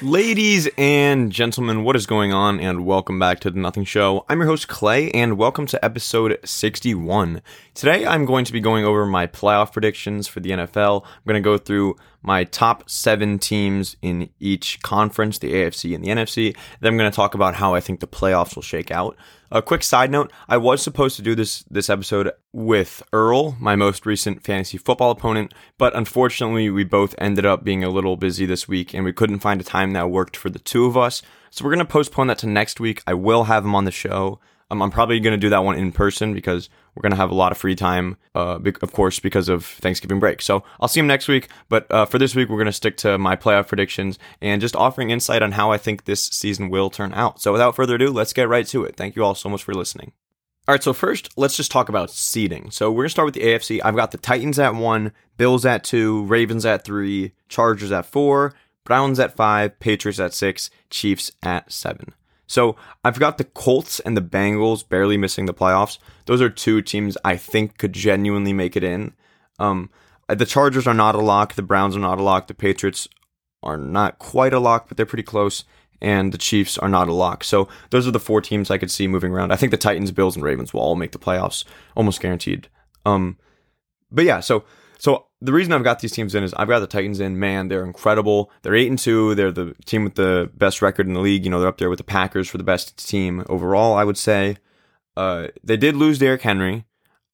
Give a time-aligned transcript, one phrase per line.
[0.00, 2.60] Ladies and gentlemen, what is going on?
[2.60, 4.24] And welcome back to the Nothing Show.
[4.28, 7.42] I'm your host, Clay, and welcome to episode 61.
[7.74, 11.02] Today, I'm going to be going over my playoff predictions for the NFL.
[11.04, 16.04] I'm going to go through my top seven teams in each conference, the AFC and
[16.04, 16.56] the NFC.
[16.80, 19.16] Then I'm going to talk about how I think the playoffs will shake out.
[19.50, 23.76] A quick side note: I was supposed to do this this episode with Earl, my
[23.76, 28.44] most recent fantasy football opponent, but unfortunately, we both ended up being a little busy
[28.44, 31.22] this week, and we couldn't find a time that worked for the two of us.
[31.50, 33.02] So we're gonna postpone that to next week.
[33.06, 34.38] I will have him on the show.
[34.70, 37.30] Um, I'm probably going to do that one in person because we're going to have
[37.30, 40.42] a lot of free time, uh, of course, because of Thanksgiving break.
[40.42, 41.46] So I'll see him next week.
[41.68, 44.74] But uh, for this week, we're going to stick to my playoff predictions and just
[44.74, 47.40] offering insight on how I think this season will turn out.
[47.40, 48.96] So without further ado, let's get right to it.
[48.96, 50.10] Thank you all so much for listening.
[50.66, 52.72] All right, so first, let's just talk about seeding.
[52.72, 53.80] So we're going to start with the AFC.
[53.84, 58.54] I've got the Titans at one, Bills at two, Ravens at three, Chargers at four,
[58.84, 62.12] Browns at five, Patriots at six, Chiefs at seven.
[62.48, 65.98] So I've got the Colts and the Bengals barely missing the playoffs.
[66.24, 69.12] Those are two teams I think could genuinely make it in.
[69.60, 69.90] Um,
[70.28, 71.54] the Chargers are not a lock.
[71.54, 72.48] The Browns are not a lock.
[72.48, 73.06] The Patriots
[73.62, 75.64] are not quite a lock, but they're pretty close.
[76.00, 77.44] And the Chiefs are not a lock.
[77.44, 79.52] So those are the four teams I could see moving around.
[79.52, 82.68] I think the Titans, Bills, and Ravens will all make the playoffs, almost guaranteed.
[83.04, 83.36] Um,
[84.10, 84.64] but yeah, so
[84.98, 87.38] so the reason I've got these teams in is I've got the Titans in.
[87.38, 88.50] Man, they're incredible.
[88.62, 89.34] They're eight and two.
[89.34, 91.44] They're the team with the best record in the league.
[91.44, 93.94] You know, they're up there with the Packers for the best team overall.
[93.94, 94.56] I would say.
[95.16, 96.84] Uh, they did lose Derrick Henry.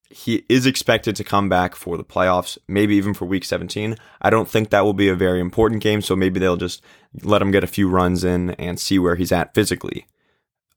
[0.09, 3.97] He is expected to come back for the playoffs, maybe even for Week 17.
[4.23, 6.83] I don't think that will be a very important game, so maybe they'll just
[7.23, 10.07] let him get a few runs in and see where he's at physically.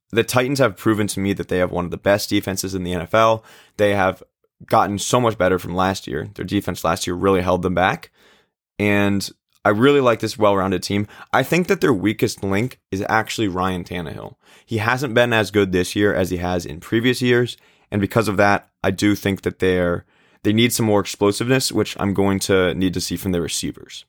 [0.10, 2.84] The Titans have proven to me that they have one of the best defenses in
[2.84, 3.44] the NFL.
[3.78, 4.22] They have
[4.66, 6.30] gotten so much better from last year.
[6.34, 8.12] Their defense last year really held them back.
[8.80, 9.30] And
[9.64, 11.08] I really like this well rounded team.
[11.34, 14.36] I think that their weakest link is actually Ryan Tannehill.
[14.66, 17.58] He hasn't been as good this year as he has in previous years.
[17.92, 20.06] And because of that, I do think that they're
[20.44, 24.06] they need some more explosiveness, which I'm going to need to see from their receivers.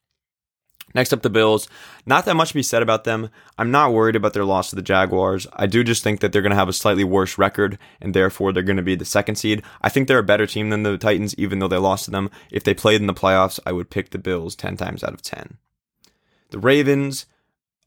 [0.98, 1.68] Next up, the Bills.
[2.06, 3.30] Not that much to be said about them.
[3.56, 5.46] I'm not worried about their loss to the Jaguars.
[5.52, 8.52] I do just think that they're going to have a slightly worse record, and therefore
[8.52, 9.62] they're going to be the second seed.
[9.80, 12.30] I think they're a better team than the Titans, even though they lost to them.
[12.50, 15.22] If they played in the playoffs, I would pick the Bills 10 times out of
[15.22, 15.58] 10.
[16.50, 17.26] The Ravens,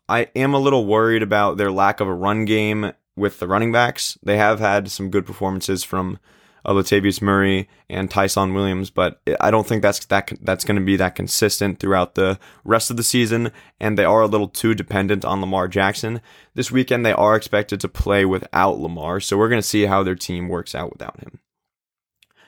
[0.08, 3.74] I am a little worried about their lack of a run game with the running
[3.74, 4.18] backs.
[4.24, 6.18] They have had some good performances from
[6.66, 10.86] uh, Latavius Murray and Ty'Son Williams, but I don't think that's that that's going to
[10.86, 13.52] be that consistent throughout the rest of the season.
[13.80, 16.22] And they are a little too dependent on Lamar Jackson.
[16.54, 20.04] This weekend they are expected to play without Lamar, so we're going to see how
[20.04, 21.40] their team works out without him.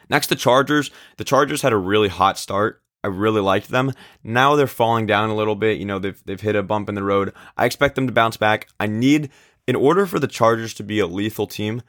[0.09, 0.91] Next, the Chargers.
[1.17, 2.81] The Chargers had a really hot start.
[3.03, 3.91] I really liked them.
[4.23, 5.77] Now they're falling down a little bit.
[5.77, 7.33] You know, they've they've hit a bump in the road.
[7.57, 8.67] I expect them to bounce back.
[8.79, 9.29] I need
[9.67, 11.81] in order for the Chargers to be a lethal team,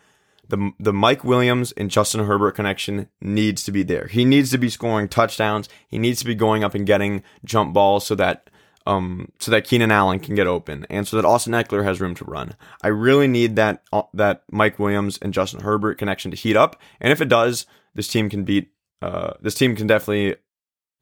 [0.49, 4.07] the the Mike Williams and Justin Herbert connection needs to be there.
[4.07, 5.69] He needs to be scoring touchdowns.
[5.89, 8.51] He needs to be going up and getting jump balls so that
[8.87, 12.15] um so that Keenan Allen can get open and so that Austin Ekeler has room
[12.17, 12.55] to run.
[12.83, 16.81] I really need that uh, that Mike Williams and Justin Herbert connection to heat up.
[17.01, 18.71] And if it does, this team can beat
[19.03, 20.37] uh this team can definitely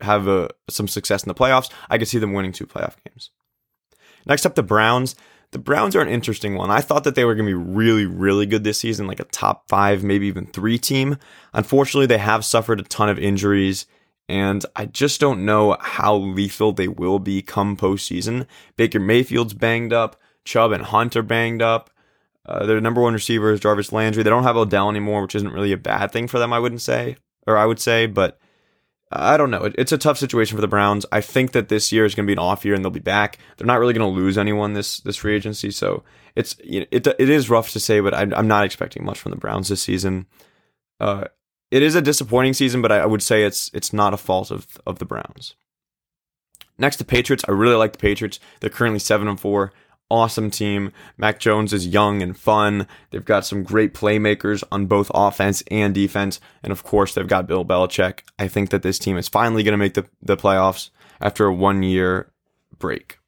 [0.00, 1.70] have a, some success in the playoffs.
[1.88, 3.30] I could see them winning two playoff games.
[4.26, 5.14] Next up, the Browns
[5.52, 6.70] the Browns are an interesting one.
[6.70, 9.24] I thought that they were going to be really, really good this season, like a
[9.24, 11.18] top five, maybe even three team.
[11.52, 13.86] Unfortunately, they have suffered a ton of injuries,
[14.28, 18.46] and I just don't know how lethal they will be come postseason.
[18.76, 21.90] Baker Mayfield's banged up, Chubb and Hunt are banged up.
[22.46, 24.22] Uh, their number one receiver is Jarvis Landry.
[24.22, 26.82] They don't have Odell anymore, which isn't really a bad thing for them, I wouldn't
[26.82, 28.38] say, or I would say, but
[29.14, 29.70] I don't know.
[29.76, 31.06] it's a tough situation for the Browns.
[31.12, 33.00] I think that this year is going to be an off year and they'll be
[33.00, 33.38] back.
[33.56, 36.02] They're not really going to lose anyone this this free agency, so
[36.34, 39.38] it's it it is rough to say, but I'm, I'm not expecting much from the
[39.38, 40.26] Browns this season.
[41.00, 41.24] Uh,
[41.70, 44.50] it is a disappointing season, but I, I would say it's it's not a fault
[44.50, 45.54] of of the Browns.
[46.78, 47.44] Next, the Patriots.
[47.46, 48.40] I really like the Patriots.
[48.60, 49.72] They're currently seven and four
[50.12, 50.92] awesome team.
[51.16, 52.86] Mac Jones is young and fun.
[53.10, 56.38] They've got some great playmakers on both offense and defense.
[56.62, 58.20] And of course, they've got Bill Belichick.
[58.38, 61.54] I think that this team is finally going to make the, the playoffs after a
[61.54, 62.30] one year
[62.78, 63.18] break.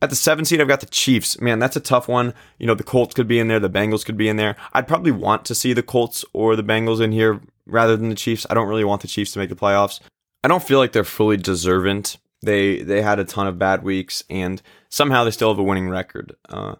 [0.00, 1.40] At the seven seed, I've got the Chiefs.
[1.40, 2.32] Man, that's a tough one.
[2.58, 4.54] You know, the Colts could be in there, the Bengals could be in there.
[4.72, 8.14] I'd probably want to see the Colts or the Bengals in here rather than the
[8.14, 8.46] Chiefs.
[8.48, 9.98] I don't really want the Chiefs to make the playoffs.
[10.44, 12.04] I don't feel like they're fully deserving
[12.42, 15.88] they they had a ton of bad weeks, and somehow they still have a winning
[15.88, 16.36] record.
[16.48, 16.76] Uh,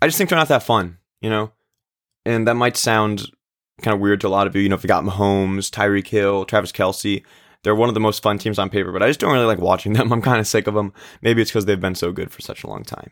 [0.00, 1.52] I just think they're not that fun, you know.
[2.24, 3.30] And that might sound
[3.82, 4.62] kind of weird to a lot of you.
[4.62, 7.22] You know, if you got Mahomes, Tyreek Hill, Travis Kelce,
[7.62, 9.58] They're one of the most fun teams on paper, but I just don't really like
[9.58, 10.12] watching them.
[10.12, 10.92] I'm kind of sick of them.
[11.20, 13.10] Maybe it's because they've been so good for such a long time.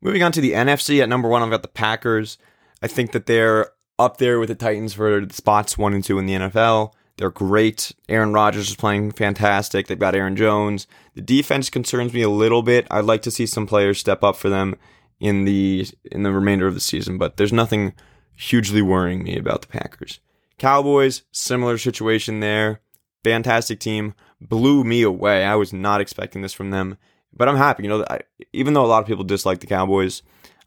[0.00, 2.38] Moving on to the NFC at number one, I've got the Packers.
[2.82, 6.26] I think that they're up there with the Titans for spots one and two in
[6.26, 6.92] the NFL.
[7.18, 7.92] They're great.
[8.08, 9.88] Aaron Rodgers is playing fantastic.
[9.88, 10.86] They've got Aaron Jones.
[11.14, 12.86] The defense concerns me a little bit.
[12.90, 14.76] I'd like to see some players step up for them
[15.20, 17.92] in the in the remainder of the season, but there's nothing
[18.36, 20.20] hugely worrying me about the Packers.
[20.58, 22.80] Cowboys, similar situation there.
[23.24, 24.14] Fantastic team.
[24.40, 25.44] Blew me away.
[25.44, 26.98] I was not expecting this from them,
[27.32, 27.82] but I'm happy.
[27.82, 28.20] You know, I,
[28.52, 30.22] even though a lot of people dislike the Cowboys,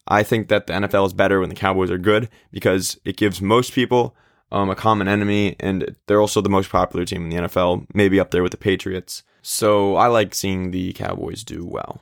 [0.05, 3.41] I think that the NFL is better when the Cowboys are good because it gives
[3.41, 4.15] most people
[4.51, 8.19] um, a common enemy, and they're also the most popular team in the NFL, maybe
[8.19, 9.23] up there with the Patriots.
[9.41, 12.01] So I like seeing the Cowboys do well.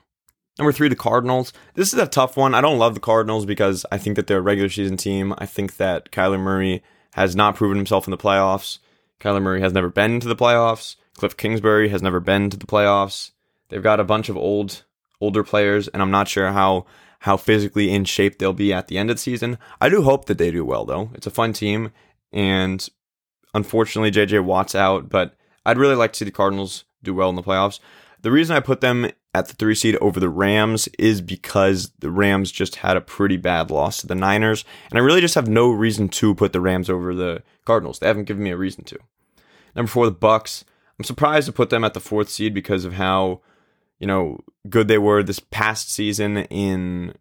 [0.57, 1.53] Number three, the Cardinals.
[1.75, 2.53] This is a tough one.
[2.53, 5.33] I don't love the Cardinals because I think that they're a regular season team.
[5.37, 8.79] I think that Kyler Murray has not proven himself in the playoffs.
[9.21, 10.97] Kyler Murray has never been to the playoffs.
[11.15, 13.31] Cliff Kingsbury has never been to the playoffs.
[13.69, 14.83] They've got a bunch of old,
[15.21, 16.85] older players, and I'm not sure how
[17.23, 19.57] how physically in shape they'll be at the end of the season.
[19.81, 21.11] I do hope that they do well, though.
[21.13, 21.91] It's a fun team,
[22.31, 22.87] and
[23.53, 25.35] unfortunately, JJ Watt's out, but
[25.65, 27.79] I'd really like to see the Cardinals do well in the playoffs.
[28.21, 32.11] The reason I put them at the three seed over the Rams is because the
[32.11, 35.47] Rams just had a pretty bad loss to the Niners, and I really just have
[35.47, 37.99] no reason to put the Rams over the Cardinals.
[37.99, 38.97] They haven't given me a reason to.
[39.75, 40.63] Number four, the Bucs.
[40.97, 43.41] I'm surprised to put them at the fourth seed because of how,
[43.99, 47.13] you know, good they were this past season in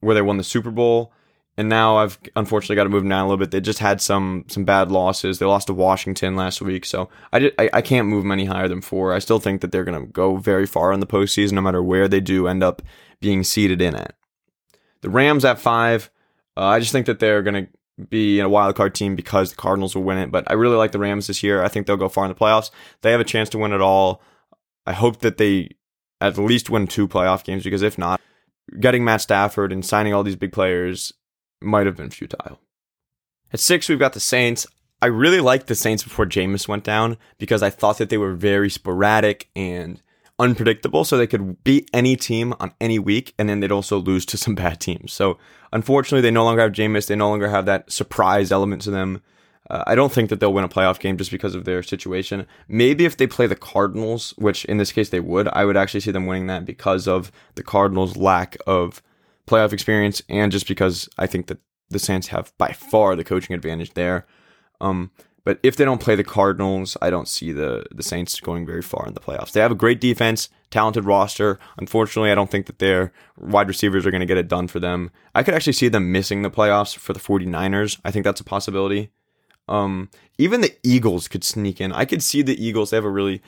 [0.00, 1.12] where they won the Super Bowl
[1.58, 3.50] and now I've unfortunately got to move them down a little bit.
[3.50, 5.38] They just had some some bad losses.
[5.38, 8.44] They lost to Washington last week, so I, did, I, I can't move them any
[8.44, 9.12] higher than four.
[9.12, 11.82] I still think that they're going to go very far in the postseason, no matter
[11.82, 12.82] where they do end up
[13.20, 14.14] being seated in at.
[15.00, 16.10] The Rams at five.
[16.56, 19.56] Uh, I just think that they're going to be a wild card team because the
[19.56, 20.30] Cardinals will win it.
[20.30, 21.62] But I really like the Rams this year.
[21.62, 22.70] I think they'll go far in the playoffs.
[23.02, 24.22] They have a chance to win it all.
[24.86, 25.70] I hope that they
[26.20, 28.20] at least win two playoff games because if not,
[28.80, 31.12] getting Matt Stafford and signing all these big players
[31.60, 32.60] might have been futile.
[33.52, 34.66] At six, we've got the Saints.
[35.00, 38.34] I really liked the Saints before Jameis went down because I thought that they were
[38.34, 40.02] very sporadic and
[40.38, 44.26] unpredictable, so they could beat any team on any week, and then they'd also lose
[44.26, 45.12] to some bad teams.
[45.12, 45.38] So
[45.72, 47.06] unfortunately, they no longer have Jameis.
[47.06, 49.22] They no longer have that surprise element to them.
[49.68, 52.46] Uh, I don't think that they'll win a playoff game just because of their situation.
[52.68, 56.00] Maybe if they play the Cardinals, which in this case they would, I would actually
[56.00, 59.02] see them winning that because of the Cardinals' lack of
[59.46, 61.58] playoff experience, and just because I think that
[61.90, 64.26] the Saints have by far the coaching advantage there.
[64.80, 65.10] Um,
[65.44, 68.82] but if they don't play the Cardinals, I don't see the the Saints going very
[68.82, 69.52] far in the playoffs.
[69.52, 71.60] They have a great defense, talented roster.
[71.78, 74.80] Unfortunately, I don't think that their wide receivers are going to get it done for
[74.80, 75.12] them.
[75.34, 78.00] I could actually see them missing the playoffs for the 49ers.
[78.04, 79.10] I think that's a possibility.
[79.68, 81.92] Um, even the Eagles could sneak in.
[81.92, 82.90] I could see the Eagles.
[82.90, 83.40] They have a really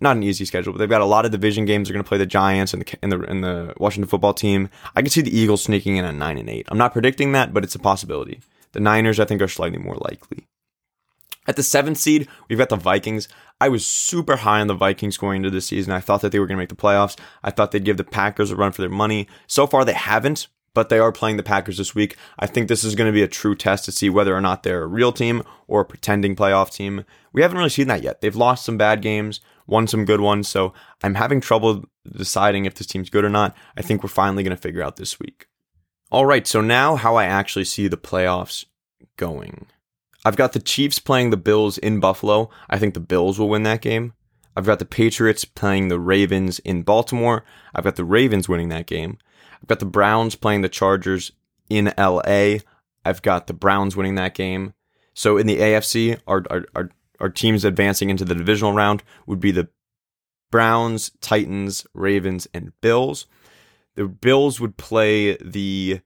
[0.00, 1.88] not an easy schedule, but they've got a lot of division games.
[1.88, 4.70] They're going to play the Giants and the and the and the Washington football team.
[4.94, 6.66] I can see the Eagles sneaking in at nine and eight.
[6.70, 8.40] I'm not predicting that, but it's a possibility.
[8.72, 10.46] The Niners, I think, are slightly more likely.
[11.46, 13.26] At the seventh seed, we've got the Vikings.
[13.58, 15.94] I was super high on the Vikings going into this season.
[15.94, 17.18] I thought that they were going to make the playoffs.
[17.42, 19.26] I thought they'd give the Packers a run for their money.
[19.46, 20.48] So far, they haven't,
[20.78, 22.16] but they are playing the Packers this week.
[22.38, 24.62] I think this is going to be a true test to see whether or not
[24.62, 27.04] they're a real team or a pretending playoff team.
[27.32, 28.20] We haven't really seen that yet.
[28.20, 30.46] They've lost some bad games won some good ones.
[30.46, 33.56] So I'm having trouble deciding if this team's good or not.
[33.76, 35.48] I think we're finally going to figure out this week.
[36.12, 38.64] All right, so now how I actually see the playoffs
[39.16, 39.66] going.
[40.24, 42.50] I've got the Chiefs playing the Bills in Buffalo.
[42.70, 44.12] I think the Bills will win that game.
[44.56, 47.44] I've got the Patriots playing the Ravens in Baltimore.
[47.74, 49.18] I've got the Ravens winning that game.
[49.60, 51.32] I've got the Browns playing the Chargers
[51.68, 52.58] in LA.
[53.04, 54.74] I've got the Browns winning that game.
[55.14, 59.40] So in the AFC, our, our, our our teams advancing into the divisional round would
[59.40, 59.68] be the
[60.50, 63.26] Browns, Titans, Ravens, and Bills.
[63.96, 66.00] The Bills would play the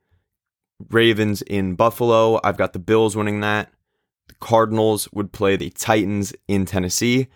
[0.91, 2.41] Ravens in Buffalo.
[2.43, 3.71] I've got the Bills winning that.
[4.29, 7.29] The Cardinals would play the Titans in Tennessee.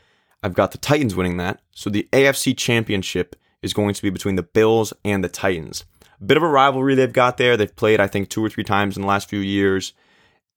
[0.43, 1.61] I've got the Titans winning that.
[1.73, 5.85] So the AFC Championship is going to be between the Bills and the Titans.
[6.25, 7.57] Bit of a rivalry they've got there.
[7.57, 9.93] They've played, I think, two or three times in the last few years.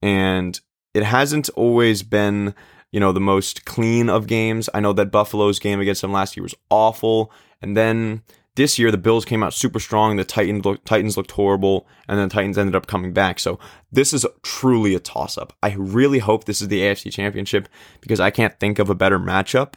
[0.01, 0.59] And
[0.93, 2.55] it hasn't always been
[2.91, 4.69] you know, the most clean of games.
[4.73, 7.31] I know that Buffalo's game against them last year was awful.
[7.61, 8.23] And then
[8.55, 10.15] this year, the Bills came out super strong.
[10.15, 11.87] The Titans, look, Titans looked horrible.
[12.07, 13.39] And then the Titans ended up coming back.
[13.39, 13.59] So
[13.91, 15.53] this is truly a toss up.
[15.61, 17.69] I really hope this is the AFC Championship
[18.01, 19.73] because I can't think of a better matchup.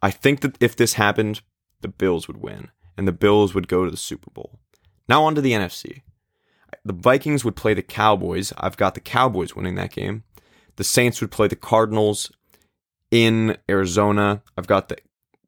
[0.00, 1.40] I think that if this happened,
[1.80, 4.60] the Bills would win and the Bills would go to the Super Bowl.
[5.08, 6.02] Now on to the NFC.
[6.84, 8.52] The Vikings would play the Cowboys.
[8.56, 10.24] I've got the Cowboys winning that game
[10.76, 12.30] the Saints would play the Cardinals
[13.10, 14.42] in Arizona.
[14.56, 14.98] I've got the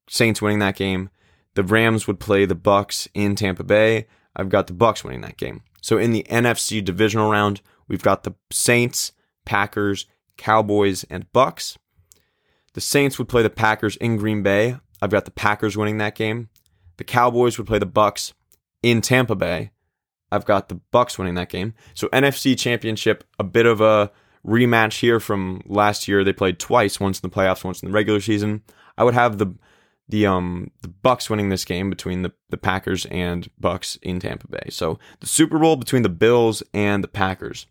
[0.09, 1.11] Saints winning that game.
[1.55, 4.07] The Rams would play the Bucs in Tampa Bay.
[4.35, 5.63] I've got the Bucs winning that game.
[5.81, 9.13] So in the NFC divisional round, we've got the Saints,
[9.45, 11.77] Packers, Cowboys, and Bucs.
[12.75, 14.77] The Saints would play the Packers in Green Bay.
[15.01, 16.51] I've got the Packers winning that game.
[16.99, 18.33] The Cowboys would play the Bucs
[18.87, 19.73] in Tampa Bay.
[20.31, 21.75] I've got the Bucs winning that game.
[21.95, 24.13] So NFC Championship, a bit of a
[24.47, 26.23] rematch here from last year.
[26.23, 28.63] They played twice, once in the playoffs, once in the regular season.
[28.97, 29.55] I would have the
[30.09, 34.47] the um the Bucs winning this game between the, the Packers and Bucs in Tampa
[34.47, 34.69] Bay.
[34.71, 37.67] So the Super Bowl between the Bills and the Packers.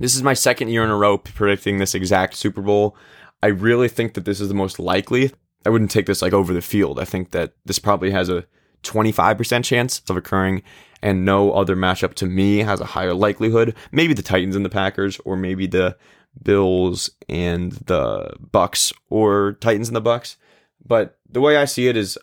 [0.00, 2.96] This is my second year in a row predicting this exact Super Bowl.
[3.44, 5.30] I really think that this is the most likely.
[5.64, 6.98] I wouldn't take this like over the field.
[6.98, 8.44] I think that this probably has a
[8.82, 10.62] 25% chance of occurring
[11.02, 13.74] and no other matchup to me has a higher likelihood.
[13.92, 15.96] Maybe the Titans and the Packers or maybe the
[16.42, 20.36] Bills and the Bucs or Titans and the Bucs.
[20.84, 22.18] But the way I see it is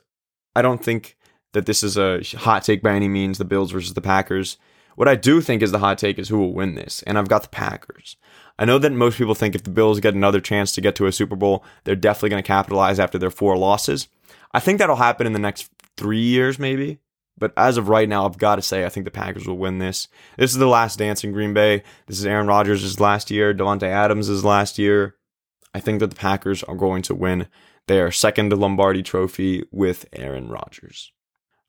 [0.56, 1.18] I don't think
[1.54, 4.58] that this is a hot take by any means, the Bills versus the Packers.
[4.96, 7.28] What I do think is the hot take is who will win this, and I've
[7.28, 8.16] got the Packers.
[8.60, 11.08] I know that most people think if the Bills get another chance to get to
[11.08, 14.08] a Super Bowl, they're definitely going to capitalize after their four losses.
[14.52, 15.72] I think that'll happen in the next
[16.04, 17.00] three years, maybe.
[17.38, 19.80] But as of right now, I've got to say I think the Packers will win
[19.80, 20.08] this.
[20.38, 21.82] This is the last dance in Green Bay.
[22.06, 25.16] This is Aaron Rodgers' last year, Davante Adams' last year.
[25.74, 27.48] I think that the Packers are going to win
[27.88, 31.12] their second Lombardi trophy with Aaron Rodgers.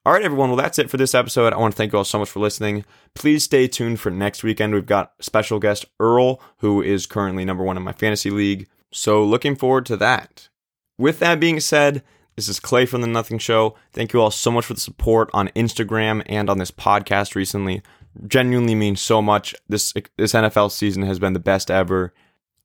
[0.06, 0.50] All right, everyone.
[0.50, 1.54] Well, that's it for this episode.
[1.54, 2.84] I want to thank you all so much for listening.
[3.14, 4.74] Please stay tuned for next weekend.
[4.74, 8.68] We've got special guest Earl, who is currently number one in my fantasy league.
[8.92, 10.50] So, looking forward to that.
[10.98, 12.04] With that being said,
[12.36, 13.76] this is Clay from The Nothing Show.
[13.92, 17.82] Thank you all so much for the support on Instagram and on this podcast recently.
[18.26, 19.54] Genuinely means so much.
[19.68, 22.12] This this NFL season has been the best ever.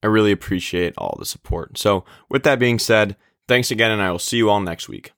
[0.01, 1.77] I really appreciate all the support.
[1.77, 3.15] So, with that being said,
[3.47, 5.07] thanks again, and I will see you all next week.